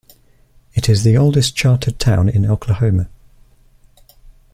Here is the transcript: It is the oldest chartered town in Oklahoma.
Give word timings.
It 0.73 0.89
is 0.89 1.03
the 1.03 1.15
oldest 1.15 1.55
chartered 1.55 1.99
town 1.99 2.27
in 2.27 2.43
Oklahoma. 2.49 3.07